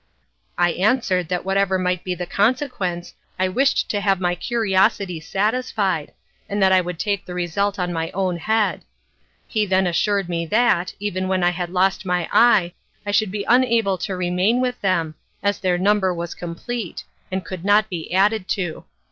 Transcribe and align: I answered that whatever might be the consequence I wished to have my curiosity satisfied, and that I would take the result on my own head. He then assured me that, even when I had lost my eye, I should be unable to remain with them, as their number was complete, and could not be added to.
I 0.57 0.71
answered 0.71 1.27
that 1.27 1.45
whatever 1.45 1.77
might 1.77 2.03
be 2.03 2.15
the 2.15 2.25
consequence 2.25 3.13
I 3.37 3.47
wished 3.47 3.87
to 3.91 4.01
have 4.01 4.19
my 4.19 4.33
curiosity 4.33 5.19
satisfied, 5.19 6.11
and 6.49 6.59
that 6.59 6.71
I 6.71 6.81
would 6.81 6.97
take 6.97 7.23
the 7.23 7.35
result 7.35 7.77
on 7.77 7.93
my 7.93 8.09
own 8.09 8.37
head. 8.37 8.81
He 9.47 9.63
then 9.67 9.85
assured 9.85 10.27
me 10.27 10.47
that, 10.47 10.95
even 10.99 11.27
when 11.27 11.43
I 11.43 11.51
had 11.51 11.69
lost 11.69 12.03
my 12.03 12.27
eye, 12.33 12.73
I 13.05 13.11
should 13.11 13.29
be 13.29 13.45
unable 13.47 13.99
to 13.99 14.15
remain 14.17 14.59
with 14.59 14.81
them, 14.81 15.13
as 15.43 15.59
their 15.59 15.77
number 15.77 16.11
was 16.11 16.33
complete, 16.33 17.03
and 17.31 17.45
could 17.45 17.63
not 17.63 17.87
be 17.87 18.11
added 18.11 18.47
to. 18.47 18.85